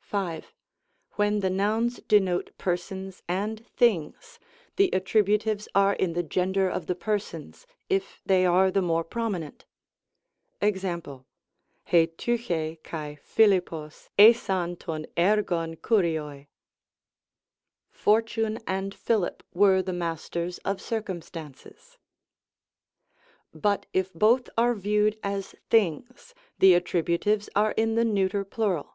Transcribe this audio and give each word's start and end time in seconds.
V. 0.00 0.42
When 1.16 1.40
the 1.40 1.50
nouns 1.50 2.00
denote 2.08 2.56
persons 2.56 3.22
and 3.28 3.66
things, 3.66 4.38
the 4.76 4.88
attributives 4.94 5.68
are 5.74 5.92
in 5.92 6.14
the 6.14 6.22
gender 6.22 6.70
of 6.70 6.86
the 6.86 6.94
persons, 6.94 7.66
if 7.90 8.22
they 8.24 8.46
are 8.46 8.70
the 8.70 8.80
more 8.80 9.04
prominent. 9.04 9.66
Eb., 10.62 10.74
^ 10.74 10.76
tvx^ 10.80 11.02
^^^ 11.02 11.02
^ikinno^ 11.02 11.24
ricav 11.92 12.78
TcHv 12.86 14.34
tgyav 14.80 15.04
xvqlol," 15.82 16.46
fortune 17.90 18.58
and 18.66 18.94
Philip 18.94 19.42
were 19.52 19.82
the 19.82 19.92
masters 19.92 20.58
of 20.58 20.80
circumstances." 20.80 21.98
But 23.52 23.84
if 23.92 24.14
both 24.14 24.48
are 24.56 24.74
viewed 24.74 25.18
as 25.22 25.54
things, 25.68 26.32
the 26.58 26.72
attributives 26.72 27.50
are 27.54 27.72
in 27.72 27.96
the 27.96 28.06
neuter 28.06 28.42
plural. 28.46 28.94